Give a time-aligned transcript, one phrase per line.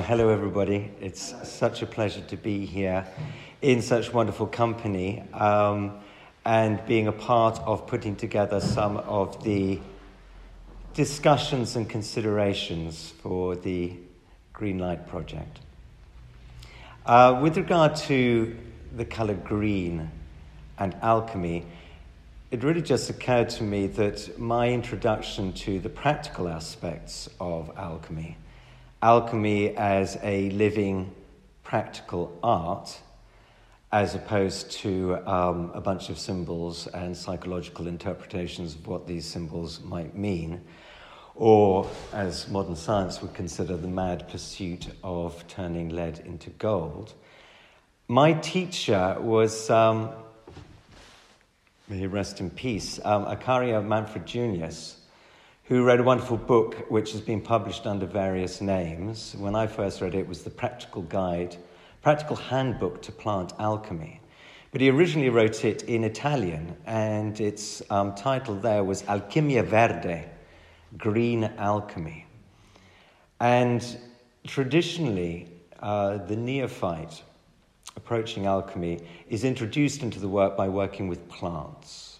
[0.00, 0.90] Uh, hello, everybody.
[0.98, 3.06] It's such a pleasure to be here
[3.60, 5.98] in such wonderful company um,
[6.42, 9.78] and being a part of putting together some of the
[10.94, 13.92] discussions and considerations for the
[14.54, 15.60] Green Light Project.
[17.04, 18.56] Uh, with regard to
[18.96, 20.10] the colour green
[20.78, 21.66] and alchemy,
[22.50, 28.38] it really just occurred to me that my introduction to the practical aspects of alchemy
[29.02, 31.10] alchemy as a living,
[31.62, 33.00] practical art,
[33.92, 39.80] as opposed to um, a bunch of symbols and psychological interpretations of what these symbols
[39.80, 40.60] might mean,
[41.34, 47.14] or as modern science would consider the mad pursuit of turning lead into gold.
[48.06, 50.10] My teacher was, um,
[51.88, 54.99] may he rest in peace, um, Acario Manfred Junius
[55.70, 59.36] who wrote a wonderful book which has been published under various names.
[59.38, 61.56] When I first read it, it was the Practical Guide,
[62.02, 64.20] Practical Handbook to Plant Alchemy.
[64.72, 70.24] But he originally wrote it in Italian, and its um, title there was Alchimia Verde,
[70.98, 72.26] Green Alchemy.
[73.38, 73.96] And
[74.44, 75.46] traditionally,
[75.78, 77.22] uh, the neophyte
[77.94, 82.18] approaching alchemy is introduced into the work by working with plants.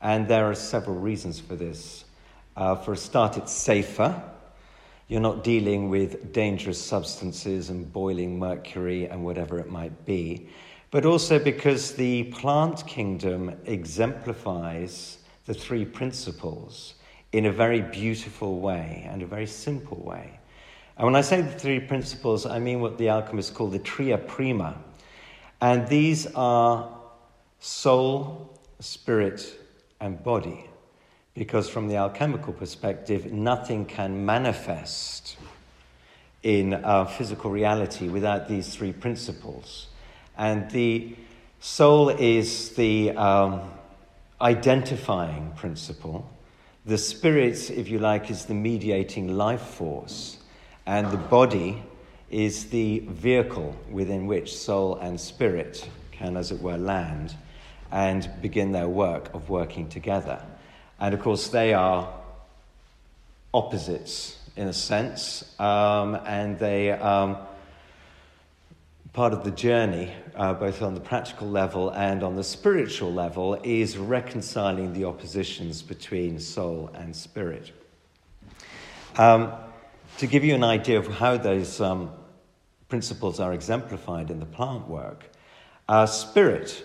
[0.00, 2.06] And there are several reasons for this.
[2.60, 4.22] Uh, for a start, it's safer.
[5.08, 10.46] You're not dealing with dangerous substances and boiling mercury and whatever it might be.
[10.90, 16.96] But also because the plant kingdom exemplifies the three principles
[17.32, 20.38] in a very beautiful way and a very simple way.
[20.98, 24.18] And when I say the three principles, I mean what the alchemists call the tria
[24.18, 24.76] prima.
[25.62, 26.94] And these are
[27.58, 29.50] soul, spirit,
[29.98, 30.69] and body
[31.40, 35.38] because from the alchemical perspective, nothing can manifest
[36.42, 39.86] in our physical reality without these three principles.
[40.36, 41.16] And the
[41.58, 43.70] soul is the um,
[44.38, 46.30] identifying principle.
[46.84, 50.36] The spirit, if you like, is the mediating life force.
[50.84, 51.82] And the body
[52.28, 57.34] is the vehicle within which soul and spirit can, as it were, land
[57.90, 60.44] and begin their work of working together.
[61.00, 62.12] And of course, they are
[63.54, 67.38] opposites in a sense, um, and they um,
[69.12, 73.58] part of the journey, uh, both on the practical level and on the spiritual level,
[73.64, 77.72] is reconciling the oppositions between soul and spirit.
[79.16, 79.52] Um,
[80.18, 82.10] to give you an idea of how those um,
[82.88, 85.24] principles are exemplified in the plant work,
[85.88, 86.84] uh, spirit,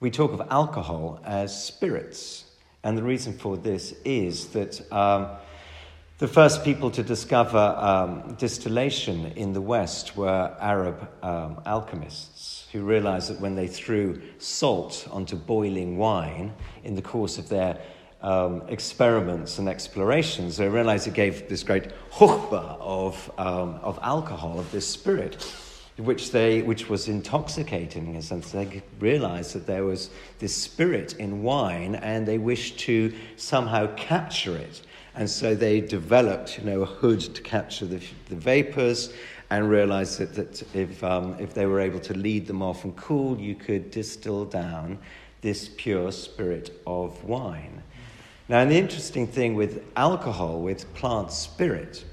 [0.00, 2.47] we talk of alcohol as spirits.
[2.88, 5.28] And the reason for this is that um,
[6.16, 12.80] the first people to discover um, distillation in the West were Arab um, alchemists who
[12.80, 17.78] realized that when they threw salt onto boiling wine in the course of their
[18.22, 24.58] um, experiments and explorations, they realized it gave this great chukhbah of, um, of alcohol,
[24.58, 25.44] of this spirit
[25.98, 28.52] which, they, which was intoxicating in a sense.
[28.52, 34.56] They realized that there was this spirit in wine and they wished to somehow capture
[34.56, 34.82] it.
[35.14, 39.12] And so they developed you know, a hood to capture the, the vapors
[39.50, 42.94] and realized that, that if, um, if they were able to lead them off and
[42.96, 44.98] cool, you could distill down
[45.40, 47.82] this pure spirit of wine.
[48.48, 52.04] Now, the interesting thing with alcohol, with plant spirit,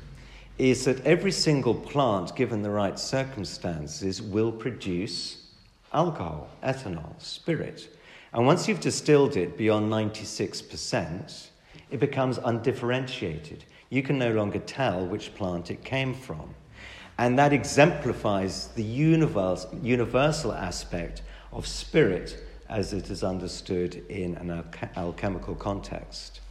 [0.57, 5.47] is that every single plant, given the right circumstances, will produce
[5.93, 7.89] alcohol, ethanol, spirit.
[8.33, 11.47] And once you've distilled it beyond 96%,
[11.91, 13.65] it becomes undifferentiated.
[13.89, 16.53] You can no longer tell which plant it came from.
[17.17, 21.21] And that exemplifies the universal aspect
[21.53, 24.63] of spirit as it is understood in an
[24.97, 26.41] alchemical context.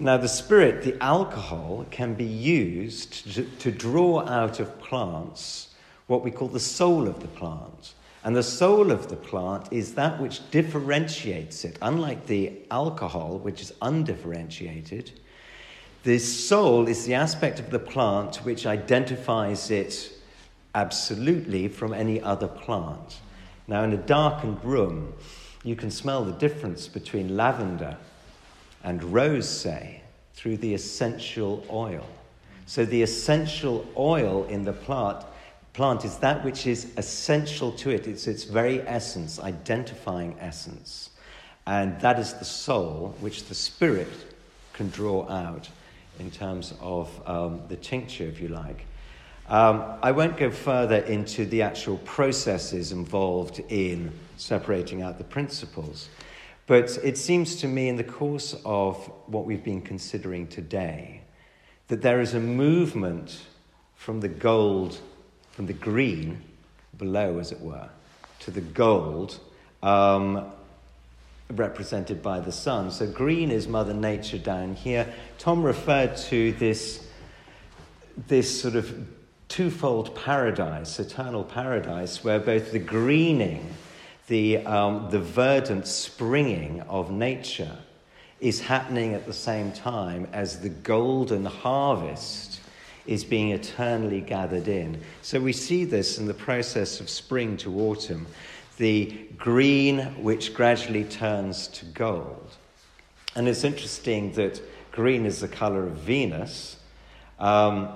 [0.00, 5.74] Now, the spirit, the alcohol, can be used to, to, draw out of plants
[6.06, 7.92] what we call the soul of the plant.
[8.24, 11.76] And the soul of the plant is that which differentiates it.
[11.82, 15.12] Unlike the alcohol, which is undifferentiated,
[16.04, 20.12] the soul is the aspect of the plant which identifies it
[20.74, 23.20] absolutely from any other plant.
[23.68, 25.12] Now, in a darkened room,
[25.62, 27.98] you can smell the difference between lavender
[28.84, 30.02] and rose say
[30.34, 32.06] through the essential oil.
[32.66, 35.24] So the essential oil in the plant,
[35.72, 38.06] plant is that which is essential to it.
[38.06, 41.10] It's its very essence, identifying essence.
[41.66, 44.08] And that is the soul which the spirit
[44.72, 45.68] can draw out
[46.18, 48.86] in terms of um, the tincture, if you like.
[49.48, 56.08] Um, I won't go further into the actual processes involved in separating out the principles,
[56.66, 58.96] but it seems to me, in the course of
[59.26, 61.22] what we've been considering today,
[61.88, 63.40] that there is a movement
[63.96, 64.98] from the gold,
[65.52, 66.40] from the green
[66.96, 67.88] below, as it were,
[68.40, 69.38] to the gold
[69.82, 70.50] um,
[71.50, 72.90] represented by the sun.
[72.90, 75.12] So green is Mother Nature down here.
[75.38, 77.08] Tom referred to this,
[78.28, 79.08] this sort of
[79.48, 83.66] twofold paradise, eternal paradise, where both the greening,
[84.30, 87.76] the, um, the verdant springing of nature
[88.38, 92.60] is happening at the same time as the golden harvest
[93.08, 95.00] is being eternally gathered in.
[95.22, 98.28] So we see this in the process of spring to autumn
[98.76, 102.54] the green which gradually turns to gold.
[103.34, 104.62] And it's interesting that
[104.92, 106.76] green is the color of Venus,
[107.40, 107.88] um,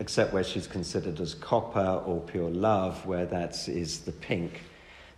[0.00, 4.60] except where she's considered as copper or pure love, where that is the pink,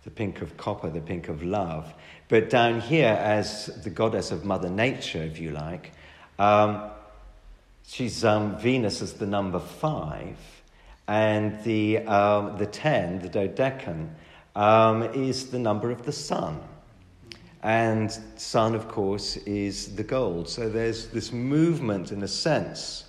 [0.03, 1.93] the pink of copper, the pink of love.
[2.27, 5.91] But down here, as the goddess of Mother Nature, if you like,
[6.39, 6.89] um,
[7.85, 10.37] she's um, Venus as the number five,
[11.07, 14.09] and the, um, the ten, the dodecan,
[14.55, 16.59] um, is the number of the sun.
[17.63, 20.49] And sun, of course, is the gold.
[20.49, 23.03] So there's this movement, in a sense,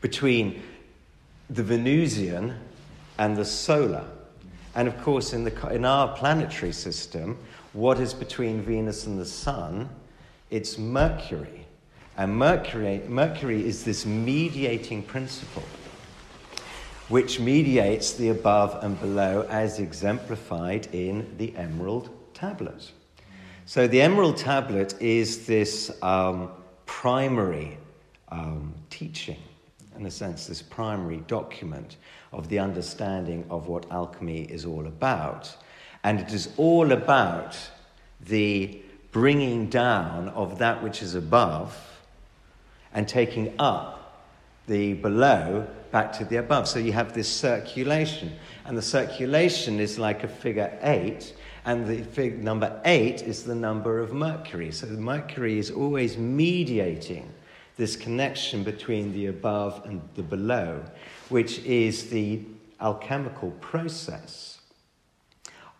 [0.00, 0.62] between
[1.48, 2.54] the Venusian
[3.18, 4.04] and the solar.
[4.74, 7.38] And of course, in, the, in our planetary system,
[7.72, 9.88] what is between Venus and the sun?
[10.50, 11.66] It's Mercury.
[12.16, 15.64] And Mercury, Mercury is this mediating principle
[17.10, 22.92] which mediates the above and below as exemplified in the emerald tablet.
[23.66, 26.50] So, the emerald tablet is this um,
[26.86, 27.78] primary
[28.28, 29.38] um, teaching,
[29.96, 31.96] in a sense, this primary document
[32.32, 35.54] of the understanding of what alchemy is all about.
[36.04, 37.58] And it is all about
[38.20, 38.80] the
[39.12, 41.76] bringing down of that which is above
[42.92, 44.26] and taking up
[44.66, 46.68] the below back to the above.
[46.68, 48.32] So you have this circulation,
[48.64, 51.34] and the circulation is like a figure eight,
[51.64, 54.70] and the fig- number eight is the number of Mercury.
[54.70, 57.32] So Mercury is always mediating
[57.80, 60.84] this connection between the above and the below,
[61.30, 62.38] which is the
[62.78, 64.60] alchemical process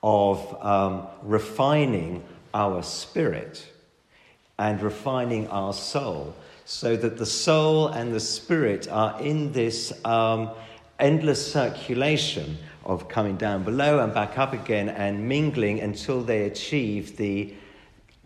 [0.02, 2.24] of um, refining
[2.54, 3.68] our spirit
[4.58, 10.50] and refining our soul so that the soul and the spirit are in this um,
[11.00, 12.56] endless circulation
[12.86, 17.52] of coming down below and back up again and mingling until they achieve the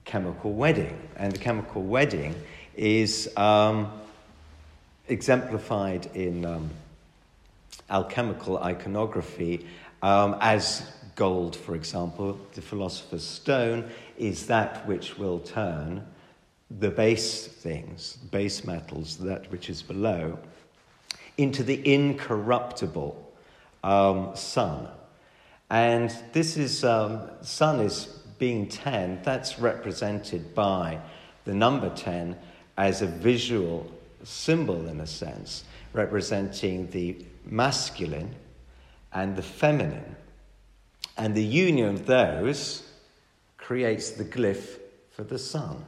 [0.05, 0.97] chemical wedding.
[1.17, 2.37] And the chemical wedding
[2.77, 3.91] is um,
[5.09, 6.71] exemplified in um,
[7.91, 9.67] alchemical iconography
[10.03, 12.39] um, as gold, for example.
[12.55, 16.07] The philosopher's stone is that which will turn
[16.71, 20.39] the base things, base metals, that which is below,
[21.37, 23.33] into the incorruptible
[23.83, 24.89] um, sun.
[25.71, 28.07] And this is, um, sun is
[28.39, 31.01] being 10, that's represented by
[31.45, 32.37] the number 10
[32.77, 33.91] as a visual
[34.23, 38.35] symbol, in a sense, representing the masculine
[39.13, 40.17] and the feminine.
[41.17, 42.83] And the union of those
[43.57, 44.79] creates the glyph
[45.11, 45.85] for the sun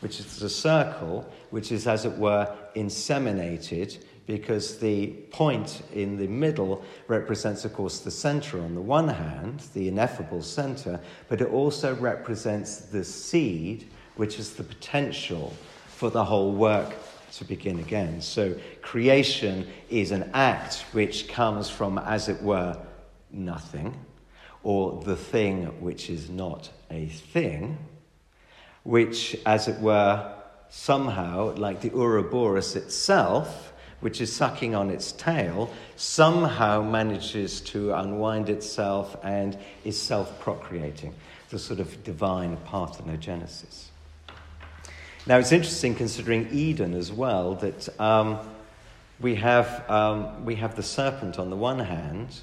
[0.00, 6.26] which is a circle which is, as it were, inseminated because the point in the
[6.26, 11.48] middle represents, of course, the center on the one hand, the ineffable center, but it
[11.48, 15.52] also represents the seed, which is the potential
[16.00, 16.94] for the whole work
[17.30, 18.22] to begin again.
[18.22, 22.78] So creation is an act which comes from, as it were,
[23.30, 23.94] nothing,
[24.62, 27.76] or the thing which is not a thing
[28.82, 30.32] which, as it were,
[30.70, 38.48] somehow, like the Ouroboros itself, which is sucking on its tail, somehow manages to unwind
[38.48, 41.14] itself and is self procreating,
[41.50, 43.89] the sort of divine parthenogenesis.
[45.26, 48.38] Now, it's interesting considering Eden as well that um,
[49.20, 52.40] we, have, um, we have the serpent on the one hand,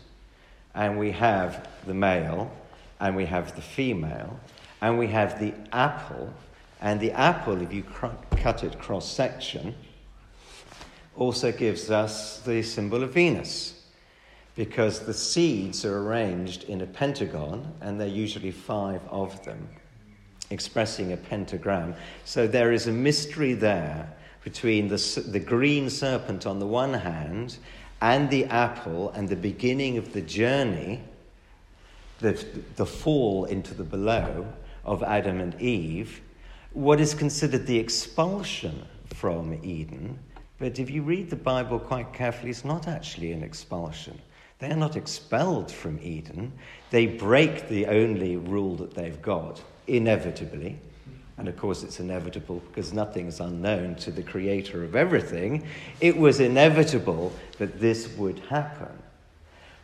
[0.75, 2.51] and we have the male,
[2.99, 4.39] and we have the female.
[4.79, 6.31] And we have the apple,
[6.79, 8.07] and the apple, if you cr-
[8.37, 9.73] cut it cross section,
[11.15, 13.73] also gives us the symbol of Venus
[14.55, 19.67] because the seeds are arranged in a pentagon, and there are usually five of them,
[20.49, 21.95] expressing a pentagram.
[22.25, 24.11] So there is a mystery there
[24.43, 27.57] between the, the green serpent on the one hand
[28.01, 31.01] and the apple and the beginning of the journey,
[32.19, 34.47] the, the fall into the below
[34.85, 36.21] of Adam and Eve,
[36.73, 40.17] what is considered the expulsion from Eden.
[40.59, 44.19] But if you read the Bible quite carefully, it's not actually an expulsion.
[44.59, 46.51] They are not expelled from Eden.
[46.89, 50.77] They break the only rule that they've got, inevitably.
[51.37, 55.65] And of course, it's inevitable because nothing is unknown to the creator of everything.
[56.01, 58.89] It was inevitable that this would happen.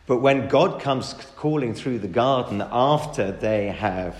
[0.06, 4.16] But when God comes calling through the garden after they have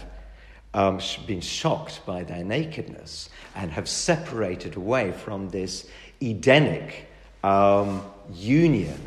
[0.72, 5.88] um, been shocked by their nakedness and have separated away from this
[6.22, 7.08] Edenic
[7.42, 8.98] um, union,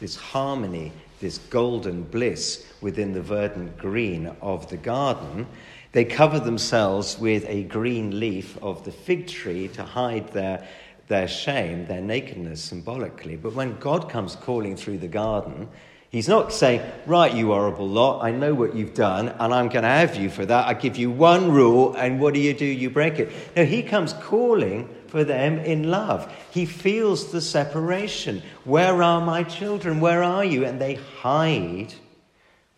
[0.00, 5.46] this harmony, this golden bliss within the verdant green of the garden,
[5.94, 10.66] they cover themselves with a green leaf of the fig tree to hide their,
[11.06, 13.36] their shame, their nakedness symbolically.
[13.36, 15.68] But when God comes calling through the garden,
[16.10, 19.82] He's not saying, Right, you horrible lot, I know what you've done, and I'm going
[19.82, 20.66] to have you for that.
[20.66, 22.64] I give you one rule, and what do you do?
[22.64, 23.32] You break it.
[23.56, 26.32] No, he comes calling for them in love.
[26.50, 28.42] He feels the separation.
[28.62, 29.98] Where are my children?
[30.00, 30.64] Where are you?
[30.64, 31.94] And they hide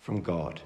[0.00, 0.62] from God.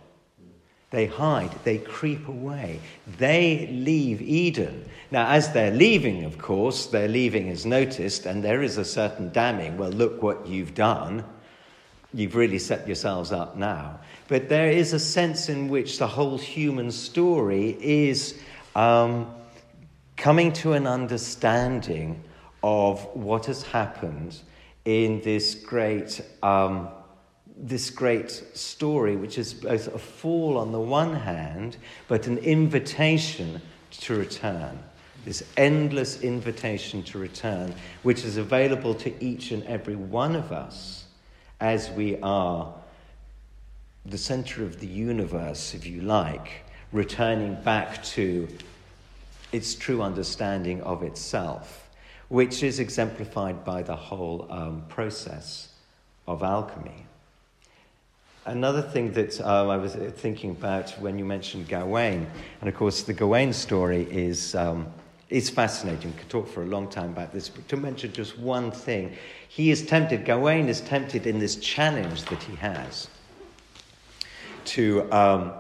[0.91, 2.81] They hide, they creep away,
[3.19, 4.85] they leave Eden.
[5.13, 9.31] Now, as they're leaving, of course, their leaving is noticed, and there is a certain
[9.31, 9.79] damning.
[9.79, 11.25] Well, look what you've done.
[12.13, 14.01] You've really set yourselves up now.
[14.27, 18.41] But there is a sense in which the whole human story is
[18.75, 19.33] um,
[20.17, 22.23] coming to an understanding
[22.65, 24.37] of what has happened
[24.85, 26.21] in this great.
[26.43, 26.89] Um,
[27.63, 31.77] this great story, which is both a fall on the one hand,
[32.09, 34.79] but an invitation to return.
[35.25, 41.05] This endless invitation to return, which is available to each and every one of us
[41.61, 42.73] as we are
[44.07, 48.49] the center of the universe, if you like, returning back to
[49.53, 51.91] its true understanding of itself,
[52.29, 55.75] which is exemplified by the whole um, process
[56.27, 57.07] of alchemy.
[58.47, 62.27] Another thing that um, I was thinking about when you mentioned Gawain,
[62.61, 64.87] and of course the Gawain story is, um,
[65.29, 66.13] is fascinating.
[66.13, 69.15] We could talk for a long time about this, but to mention just one thing,
[69.49, 73.09] he is tempted, Gawain is tempted in this challenge that he has
[74.65, 75.53] to um,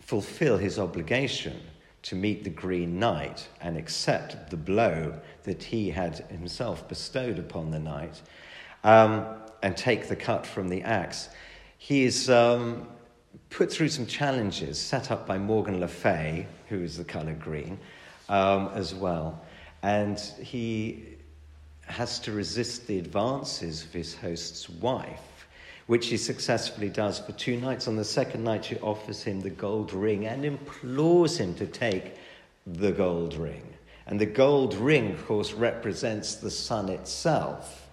[0.00, 1.60] fulfill his obligation
[2.02, 5.14] to meet the Green Knight and accept the blow
[5.44, 8.22] that he had himself bestowed upon the knight
[8.82, 9.24] um,
[9.62, 11.28] and take the cut from the axe.
[11.78, 12.88] He's um,
[13.50, 17.78] put through some challenges set up by Morgan Le Fay, who is the colour green,
[18.28, 19.42] um, as well.
[19.82, 21.04] And he
[21.86, 25.46] has to resist the advances of his host's wife,
[25.86, 27.86] which he successfully does for two nights.
[27.86, 32.16] On the second night, she offers him the gold ring and implores him to take
[32.66, 33.62] the gold ring.
[34.06, 37.88] And the gold ring, of course, represents the sun itself.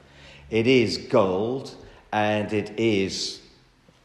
[0.50, 1.76] It is gold
[2.12, 3.43] and it is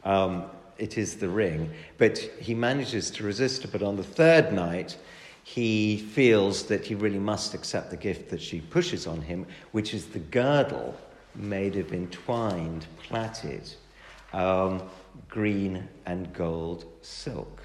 [0.03, 0.45] um,
[0.77, 1.71] it is the ring.
[1.97, 3.71] But he manages to resist it.
[3.71, 4.97] But on the third night,
[5.43, 9.93] he feels that he really must accept the gift that she pushes on him, which
[9.93, 10.95] is the girdle
[11.35, 13.73] made of entwined, plaited,
[14.33, 14.81] um,
[15.27, 17.63] green and gold silk.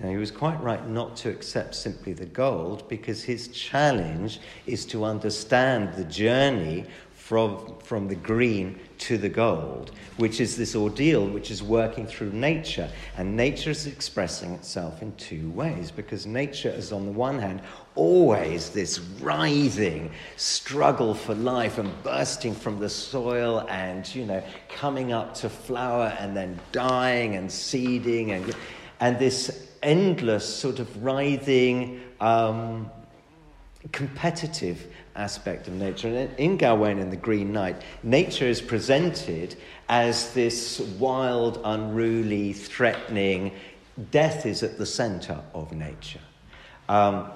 [0.00, 4.84] Now, he was quite right not to accept simply the gold because his challenge is
[4.86, 6.84] to understand the journey
[7.26, 12.30] from, from the green to the gold, which is this ordeal which is working through
[12.30, 12.88] nature.
[13.16, 17.62] And nature is expressing itself in two ways, because nature is, on the one hand,
[17.96, 25.12] always this writhing struggle for life and bursting from the soil and, you know, coming
[25.12, 28.54] up to flower and then dying and seeding and,
[29.00, 32.88] and this endless sort of writhing, um,
[33.92, 36.08] competitive aspect of nature.
[36.08, 39.56] And in Gawain and the Green Knight, nature is presented
[39.88, 43.52] as this wild, unruly, threatening.
[44.10, 46.20] Death is at the center of nature.
[46.88, 47.30] Um,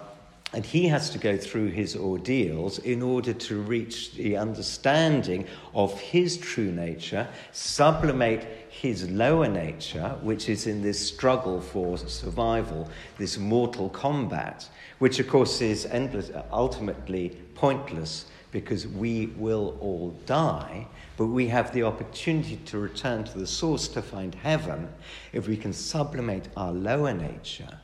[0.52, 5.98] and he has to go through his ordeals in order to reach the understanding of
[6.00, 13.36] his true nature, sublimate his lower nature, which is in this struggle for survival, this
[13.36, 14.68] mortal combat,
[15.00, 20.86] which of course is endless, ultimately pointless because we will all die,
[21.16, 24.88] but we have the opportunity to return to the source to find heaven
[25.32, 27.80] if we can sublimate our lower nature.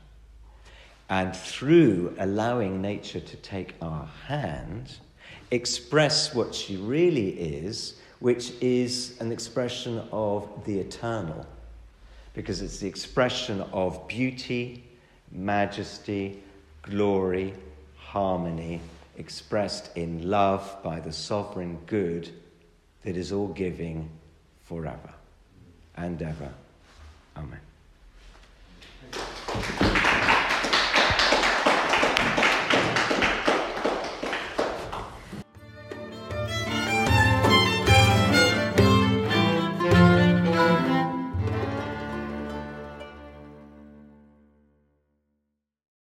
[1.08, 4.96] And through allowing nature to take our hand,
[5.50, 11.46] express what she really is, which is an expression of the eternal,
[12.34, 14.84] because it's the expression of beauty,
[15.30, 16.42] majesty,
[16.82, 17.54] glory,
[17.96, 18.80] harmony,
[19.18, 22.30] expressed in love by the sovereign good
[23.02, 24.08] that is all giving
[24.64, 25.12] forever
[25.96, 26.52] and ever.
[27.36, 27.60] Amen.